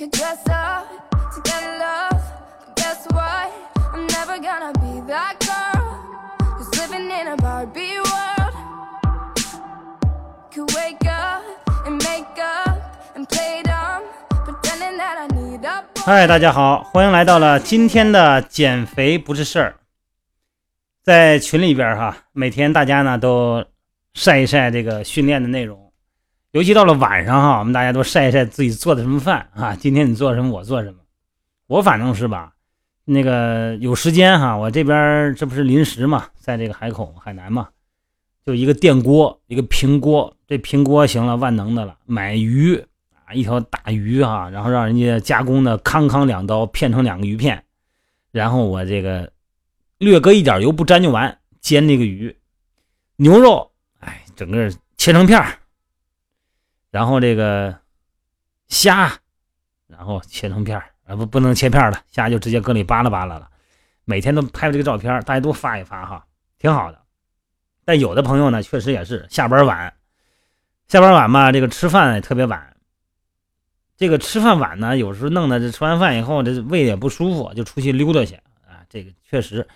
[0.00, 2.22] could dress up to get love.
[2.64, 3.52] But guess what?
[3.92, 8.54] I'm never gonna be that girl who's living in a Barbie world.
[10.50, 11.42] Could wake up
[11.84, 12.80] and make up
[13.14, 14.04] and play dumb,
[14.46, 19.76] pretending that I need a 嗨，大家好，欢迎来到了今天的减肥不是事儿。
[21.02, 23.66] 在群里边哈，每天大家呢都
[24.14, 25.89] 晒一晒这个训练的内容，
[26.52, 29.76] 尤其到了晚上哈，我们大家都晒一晒自己做的什么饭啊。
[29.76, 30.98] 今天你做什么，我做什么。
[31.68, 32.52] 我反正是吧，
[33.04, 37.68] 那个有时间哈，我这边这不是临时嘛，在这个海口海南嘛，
[38.44, 41.96] 就一个电锅，一个平锅，这平锅行了，万能的了。
[42.04, 42.74] 买鱼
[43.24, 47.62] 啊，一条大鱼哈、然后让人家加工的，康康两刀片成两个鱼片，
[48.32, 49.30] 然后我这个
[49.98, 52.36] 略搁一点油不沾就完，煎这个鱼，
[53.14, 55.56] 牛肉，哎，整个切成片儿
[56.90, 57.78] 然后这个
[58.68, 59.12] 虾，
[59.86, 63.48] 然后切成片啊不不能切片了，虾就直接搁里扒拉扒拉了。
[64.04, 66.26] 每天都拍这个照片，大家都发一发哈，
[66.58, 67.00] 挺好的。
[67.84, 69.94] 但有的朋友呢，确实也是下班晚，
[70.88, 72.76] 下班晚嘛，这个吃饭特别晚。
[73.96, 78.34] 这个吃饭晚呢，有时候弄的这吃完饭以后，这胃也不舒服，就出去溜达去
[78.66, 78.82] 啊。
[78.88, 79.68] 这个确实，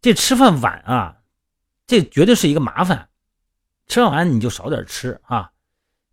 [0.00, 1.16] 这吃饭晚啊，
[1.86, 3.08] 这绝对是一个麻烦。
[3.86, 5.50] 吃完你就少点吃啊，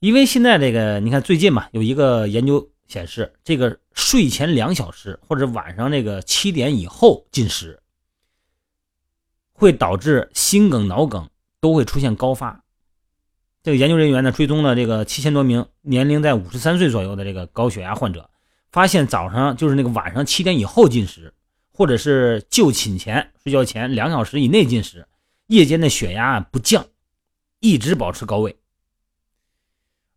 [0.05, 7.81] 因为现在这个你看最近嘛，有一个研究显示，这个睡前两小时或者晚上这个七点以后进食，
[9.51, 11.27] 会导致心梗、脑梗
[11.59, 12.63] 都会出现高发。
[13.63, 18.29] 这个研究人员呢，追踪了这个七千多名年龄在五十三岁左右的这个高血压患者，
[18.71, 21.33] 发现早上就是那个晚上七点以后进食，
[21.73, 25.07] 或者是就寝前睡觉前两小时以内进食，
[25.47, 26.85] 夜间的血压不降，
[27.59, 28.55] 一直保持高位。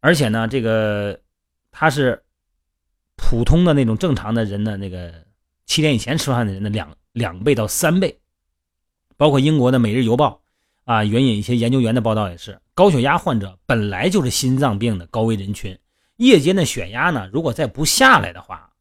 [0.00, 1.20] 而且呢，这个
[1.70, 2.22] 它是
[3.16, 5.12] 普通的那种正常的人的那个
[5.66, 8.20] 七点以前吃饭的人的两两倍到三倍，
[9.16, 10.40] 包括英国的《每日邮报》
[10.92, 15.78] 啊援引一些研究员的报道也是，高血压患者本来就是心脏病的高危人群，
[16.16, 18.72] 夜间的血压呢，如果再不下来的话，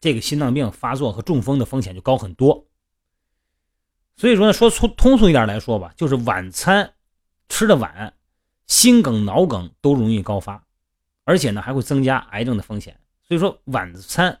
[0.00, 2.66] 这个心脏病发作和中风的风险就高很多。
[4.16, 6.94] 所以说呢，说通通俗一点来说吧，就是晚餐
[7.48, 8.14] 吃的晚，
[8.66, 10.62] 心梗、脑梗都容易高发，
[11.24, 12.98] 而且呢还会增加癌症的风险。
[13.26, 14.38] 所以说晚餐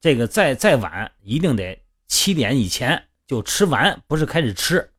[0.00, 4.90] 这个再再晚，一定得七点以前就吃完，不是开始吃。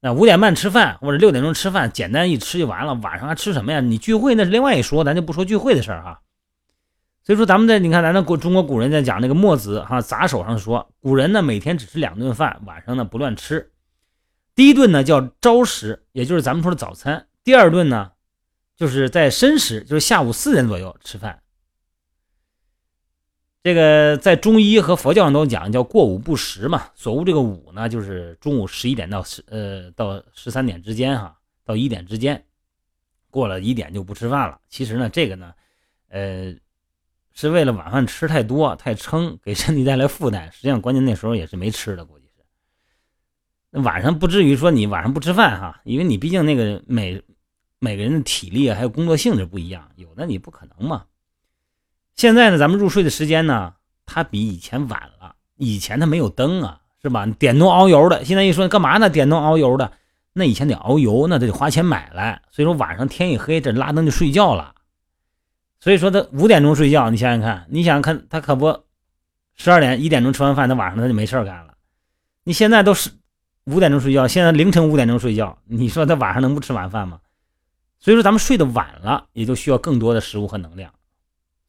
[0.00, 2.94] 那五点半吃饭或者六点钟吃饭，简单一吃就完了。
[2.94, 3.80] 晚上还吃什么呀？
[3.80, 6.22] 你聚会那是另外一说，咱就不说聚会的事儿哈。
[7.22, 13.69] 所以说，咱们在你看咱的古中国古人在讲那个墨子哈杂手上说，古人呢每天只吃两顿饭，晚上呢不乱吃。
[14.54, 18.12] 第一顿呢叫朝食，也就是咱们说的早餐；第二顿呢
[18.76, 21.42] 就是在申时，就是下午四点左右吃饭。
[23.62, 26.88] 这个在中医和佛教上都讲叫过午不食嘛。
[26.94, 32.42] 所谓这个午呢，就是中午十一点到十呃到十三点之间哈，到一点之间，
[33.28, 34.58] 过了一点就不吃饭了。
[34.70, 35.52] 其实呢，这个呢，
[36.08, 36.54] 呃，
[37.34, 40.50] 是为了晚饭吃太多太撑，给身体带来负担。
[40.50, 42.19] 实际上，关键那时候也是没吃的，估计。
[43.72, 47.22] 晚上不至于说你晚上不吃饭哈，因为你毕竟那个每
[47.78, 51.04] 每个人的体力，还有工作性质不一样，有的你不可能嘛。
[52.16, 55.36] 现在呢，咱们入睡的时间呢，它比以前晚了。
[55.56, 57.26] 以前它没有灯啊，是吧？
[57.26, 59.08] 点灯熬油的，现在一说干嘛呢？
[59.08, 59.92] 点灯熬油的，
[60.32, 62.42] 那以前得熬油，那得花钱买来。
[62.50, 64.74] 所以说晚上天一黑，这拉灯就睡觉了。
[65.78, 68.84] 所以说他五点钟睡觉，你想想看，你想想看，他可不
[69.54, 71.74] 十二点一点钟吃完饭，他晚上他就没事干了。
[72.44, 73.10] 你现在都是
[73.70, 77.20] 五点钟睡觉，现在凌晨五点钟睡觉，你说他晚上能不吃晚饭吗？
[77.98, 80.92] 所以说咱们睡得晚了，也就需要更多的食物和能量。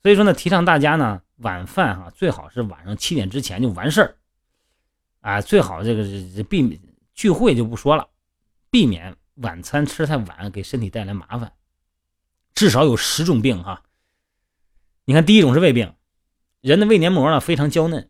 [0.01, 4.15] 所以说呢，提倡大家呢晚饭哈、最好是晚上七点之前就完事儿，
[5.19, 6.03] 啊，最好这个
[6.35, 6.79] 这避免
[7.13, 8.07] 聚会就不说了，
[8.69, 11.51] 避免晚餐吃太晚给身体带来麻烦。
[12.55, 13.83] 至少有十种病哈，
[15.05, 15.93] 你看第一种是胃病，
[16.61, 18.09] 人的胃黏膜呢非常娇嫩，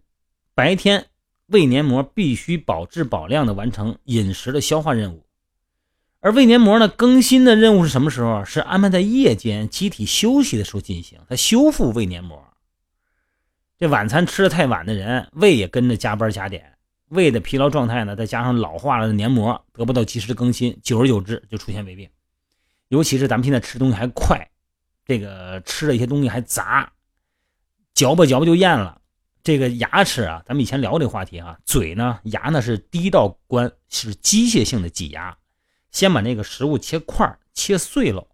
[0.54, 1.08] 白天
[1.52, 5.26] 胃黏膜必须保质保量的完成饮食的消化任务。
[6.22, 8.46] 而胃黏膜呢，更新的任务是什么时候？
[8.46, 12.42] 是安排在夜间机体休息的时候进行，它修复胃黏膜。
[13.78, 16.74] 这晚餐吃的太晚的人，胃也跟着加班加点，
[17.10, 22.08] 胃的疲劳状态呢，再加上老化了的黏膜得不到及时的更新，久而久之就出现胃病。
[22.90, 24.48] 尤其是咱们现在吃东西还快，
[25.04, 26.92] 这个吃的一些东西还杂，
[27.96, 29.01] 嚼吧嚼吧就咽了。
[29.44, 35.38] 这个牙齿啊，咱们以前聊这个话题啊，嘴呢，牙呢是第一道关，是机械性的挤压。
[35.92, 38.28] 先把那个食物切块切碎了，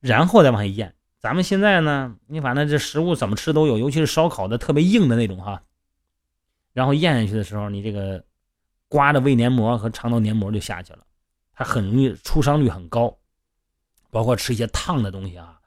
[0.00, 0.94] 然后再往下咽。
[1.18, 5.62] 咱们现在呢，你反正这食物怎么吃都有，尤其是烧烤的特别硬的那种哈。
[6.72, 8.24] 然后咽下去的时候，你这个
[8.88, 11.00] 刮的胃黏膜和肠道黏膜就下去了，
[11.52, 13.16] 它很容易出伤率很高。
[14.10, 15.60] 包括吃一些烫的东西啊，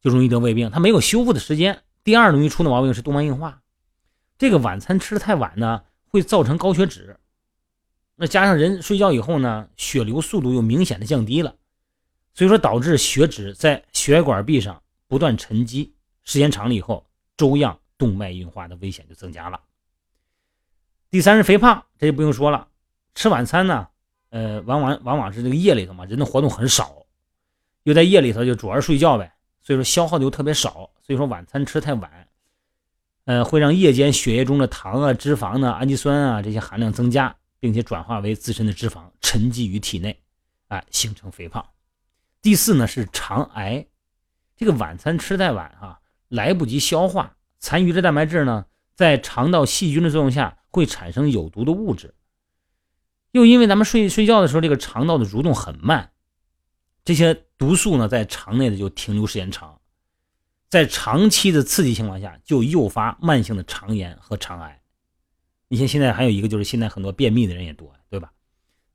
[0.00, 1.82] 就容易得胃病，它没有修复的时间。
[2.04, 3.62] 第二容易出的毛病是动脉硬化。
[4.40, 7.14] 这个晚餐吃的太晚呢，会造成高血脂。
[8.16, 11.54] 那加上人睡觉以后呢，血流速度又明显的降低了，
[12.32, 14.82] 所以说导致血脂在血管壁上。
[15.06, 15.92] 不断沉积，
[16.22, 17.04] 时间长了以后，
[17.36, 19.60] 粥样动脉硬化的危险就增加了。
[21.10, 22.68] 第三是肥胖，这就不用说了。
[23.16, 23.88] 吃晚餐呢，
[24.28, 27.04] 呃，往往往往是这个夜里头嘛，人的活动很少，
[27.82, 30.88] 又在夜里头就主要是睡觉呗，所以说消耗的又特别少。
[31.02, 32.28] 所以说晚餐吃太晚，
[33.24, 40.20] 呃，会让夜间血液中的糖啊、脂肪呢、氨基酸啊这些含量增加，并且转化为自身的脂肪沉积于体内，
[40.68, 41.64] 哎，形成肥胖。
[42.42, 43.86] 第四呢是肠癌。
[44.56, 52.14] 这个晚餐吃太晚啊，来不及消化，残余的蛋白质呢，在肠道细菌的作用下会产生有毒的物质。
[53.32, 56.10] 又因为咱们睡睡觉的时候，这个肠道的蠕动很慢，
[57.04, 59.79] 这些毒素呢，在肠内的就停留时间长，
[60.70, 64.80] 在长期的刺激情况下，就诱发慢性的肠炎和肠癌。
[65.68, 68.32] 你像现在还有一个，就是现在很多便秘的人也多，对吧？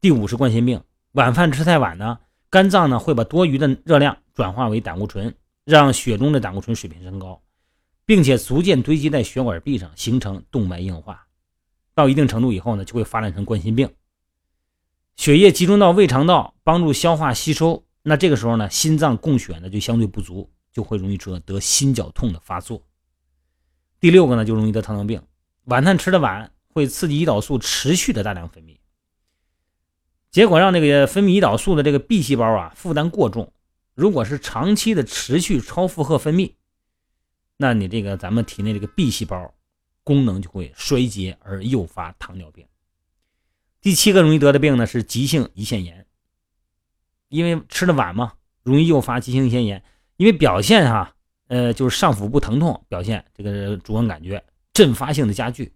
[0.01, 0.81] 第五是冠心病，
[1.11, 2.17] 晚饭吃太晚呢，
[2.49, 5.35] 肝脏呢会把多余的热量转化为胆固醇。
[5.65, 7.41] 让血中的胆固醇水平升高，
[8.05, 11.25] 并且逐渐堆积在血管壁上，形成动脉硬化。
[11.95, 13.89] 到一定程度以后呢，就会发展成冠心病。
[15.15, 17.83] 血液集中到胃肠道，帮助消化吸收。
[18.03, 22.83] 那这个时候呢，心脏供血呢就相对不足，就会容易得得心绞痛的发作。
[24.01, 25.25] 第六个呢，就容易得糖尿病。
[25.63, 28.75] 晚餐吃的晚，会刺激胰岛素持续的大量分泌，
[30.31, 33.53] 结果让这个分泌胰岛素的这个 B 细胞啊负担过重。
[33.93, 36.55] 如果是长期的持续超负荷分泌，
[37.55, 39.53] 那你这个咱们体内这个 B 细胞
[40.03, 42.67] 功能就会衰竭而诱发糖尿病。
[43.79, 46.05] 第七个容易得的病呢是急性胰腺炎，
[47.29, 48.33] 因为吃的晚嘛，
[48.63, 49.81] 容易诱发急性胰腺炎。
[50.17, 51.13] 因为表现哈，
[51.47, 55.73] 呃，就是上腹部疼痛表现，这个主观感觉阵发性的加剧，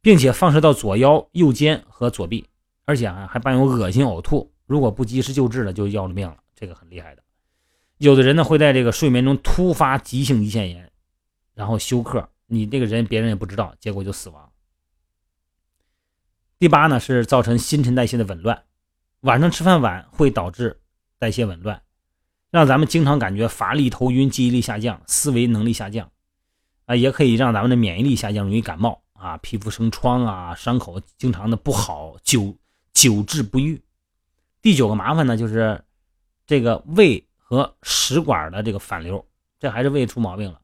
[0.00, 2.46] 并且放射到左腰、右肩和左臂，
[2.84, 4.52] 而且啊还伴有恶心、呕吐。
[4.66, 6.36] 如果不及时救治了，就要了命了。
[6.54, 7.22] 这个很厉害的，
[7.98, 10.90] 有的人呢会在这个睡眠中突发急性胰腺炎，
[11.54, 14.50] 然后休克，你这个人别人也不知道，结果就死亡。
[16.58, 18.64] 第八呢是造成新陈代谢的紊乱，
[19.20, 20.80] 晚上吃饭晚会导致
[21.18, 21.82] 代谢紊乱，
[22.50, 26.10] 让咱们经常感觉乏力、头晕、记忆力下降、思维能力下降，
[26.84, 32.56] 啊，也可以让咱们的免疫力下降，容易感冒啊，皮肤生疮啊，伤口经常的不好，久
[32.92, 33.82] 久治不愈。
[34.62, 35.82] 第九个麻烦呢就是。
[36.48, 39.26] 这个胃和食管的这个反流，
[39.58, 40.60] 这还是胃出毛病了，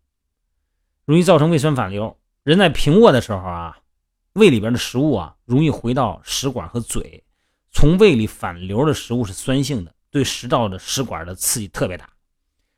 [1.05, 2.17] 容易造成胃酸反流。
[2.44, 3.76] 人在平卧的时候啊，
[4.35, 7.25] 胃里边的食物啊，容易回到食管和嘴，
[7.73, 12.09] 从胃里反流的食物是酸性的，对食道的食管的刺激特别大，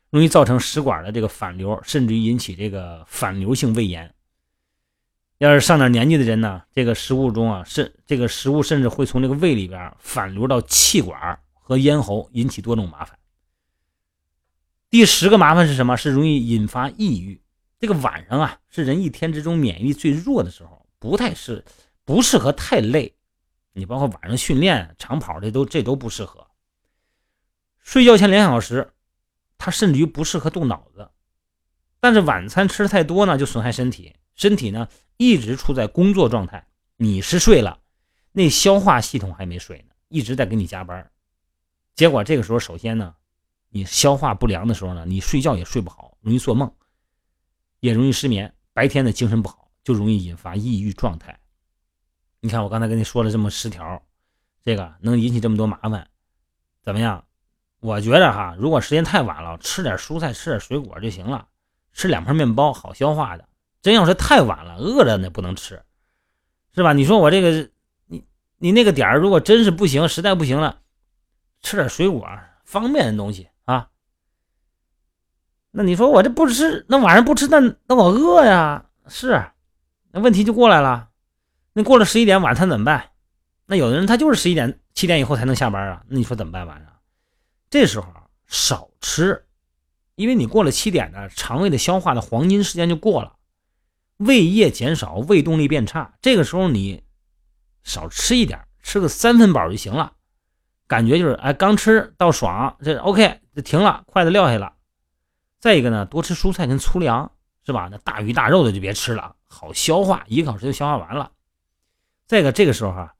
[0.09, 4.11] 容易造成食管的这个反流，甚至于引起这个反流性胃炎。
[5.37, 11.39] 要是上点年纪的人呢，这个食物中啊，甚这个食物甚至会从这个胃里边反流到气管。
[11.67, 13.17] 和咽喉引起多种麻烦。
[14.91, 15.97] 第十个麻烦是什么？
[15.97, 17.41] 是容易引发抑郁。
[17.79, 21.65] 这个晚上啊，是人一天之中免疫力最弱的时候，不太适，
[22.03, 23.15] 不适合太累。
[23.73, 26.45] 你包括晚上训练、长跑，这都这都不适合。
[27.85, 28.93] 睡觉前两小时，
[29.59, 31.11] 它甚至于不适合动脑子。
[31.99, 36.67] 但是晚餐吃的太多呢，就损害身体，身体呢一直处在工作状态。
[36.97, 37.79] 你是睡了，
[38.31, 41.11] 那消化系统还没睡呢，一直在给你加班。
[41.93, 43.15] 结果这个时候，首先呢，
[43.69, 46.73] 你消化不良的时候呢，你睡觉也睡不好，容易做梦，
[47.81, 51.39] 也容易失眠，白天的精神不好，就容易引发抑郁状态。
[52.39, 54.03] 你看我刚才跟你说了这么十条，
[54.63, 56.09] 这个能引起这么多麻烦，
[56.81, 57.23] 怎么样？
[57.85, 61.45] 我觉得哈，如果时间太晚了，吃点蔬菜，吃点水果就行了，
[61.93, 63.47] 吃两片面包，好消化的。
[63.83, 65.83] 真要是太晚了，饿着那不能吃，
[66.73, 66.93] 是吧？
[66.93, 67.69] 你说我这个，
[68.07, 68.25] 你
[68.57, 70.79] 你那个点儿，如果真是不行，实在不行了。
[71.61, 72.27] 吃点水果，
[72.63, 73.89] 方便的东西啊。
[75.69, 78.85] 那你说我这不吃，那晚上不吃，那那我饿呀。
[79.07, 79.45] 是，
[80.11, 81.09] 那问题就过来了。
[81.73, 83.11] 那过了十一点，晚餐怎么办？
[83.67, 86.01] 那有的人他就是十一点、七点以后才能下班啊。
[86.07, 86.65] 那你说怎么办？
[86.65, 86.94] 晚上
[87.69, 88.07] 这时候
[88.47, 89.45] 少吃，
[90.15, 93.35] 因为你过了七点呢，肠胃的消化的黄金时间就过了，
[94.17, 96.13] 胃液减少，胃动力变差。
[96.21, 97.03] 这个时候你
[97.83, 100.13] 少吃一点，吃个三分饱就行了。
[100.87, 104.73] 感觉就是哎，刚吃到爽，这 OK 这停了，筷子撂下了，
[105.59, 107.31] 再一个呢，多吃蔬菜跟粗粮，
[107.65, 107.89] 是吧？
[107.91, 111.31] 那大鱼大肉的就别吃了，好消化，一个小时就消化完了。
[112.27, 113.15] 再一个，这个时候哈，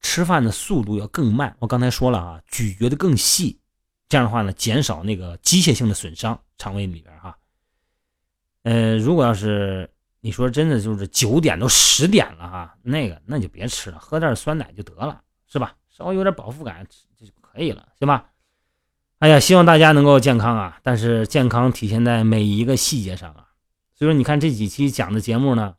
[0.00, 1.54] 吃饭的速度要更慢。
[1.58, 3.59] 我刚才说了啊，咀嚼的更细，
[4.10, 7.34] 这样的话呢，减少那个机械性的损伤肠胃里边哈。
[8.64, 9.88] 呃，如果要是
[10.20, 15.74] 你说真的就是九点都十点了哈，那个那就别吃了，喝点酸奶就得了，是吧？
[15.88, 16.86] 稍微有点饱腹感
[17.16, 18.26] 就可以了，行吧？
[19.20, 20.80] 哎呀，希望大家能够健康啊！
[20.82, 23.46] 但是健康体现在每一个细节上啊。
[23.94, 25.74] 所以说，你看这几期讲的节目呢。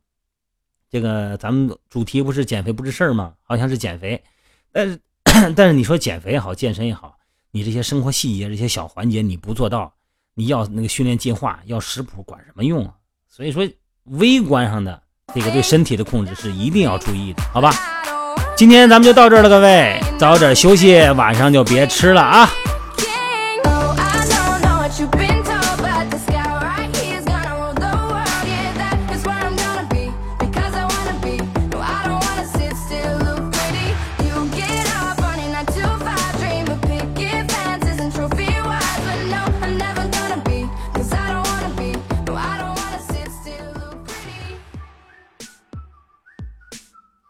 [0.88, 3.34] 这个咱们主题不是减肥不是事儿吗？
[3.44, 4.22] 好像是减肥，
[4.70, 5.00] 但是
[5.56, 7.18] 但是你说减肥也好，健身也好，
[7.54, 9.92] 你这些生活细节、这些小环节你不做到，
[10.34, 12.94] 你要那个训练计划、要食谱，管什么用啊？
[13.28, 13.68] 所以说，
[14.04, 15.02] 微观上的
[15.34, 17.74] 这个对身体的控制是一定要注意的，好吧？
[18.56, 22.48] 今天咱们就到这儿了，各位，早点休息，晚上就别吃了啊！